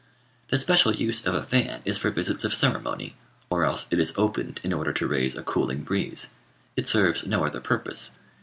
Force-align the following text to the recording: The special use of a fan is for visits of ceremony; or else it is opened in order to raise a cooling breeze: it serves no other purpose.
The 0.47 0.57
special 0.57 0.95
use 0.95 1.27
of 1.27 1.35
a 1.35 1.43
fan 1.43 1.83
is 1.85 1.99
for 1.99 2.09
visits 2.09 2.43
of 2.43 2.55
ceremony; 2.55 3.17
or 3.51 3.63
else 3.63 3.85
it 3.91 3.99
is 3.99 4.17
opened 4.17 4.59
in 4.63 4.73
order 4.73 4.91
to 4.91 5.07
raise 5.07 5.37
a 5.37 5.43
cooling 5.43 5.83
breeze: 5.83 6.31
it 6.75 6.87
serves 6.87 7.27
no 7.27 7.45
other 7.45 7.61
purpose. 7.61 8.17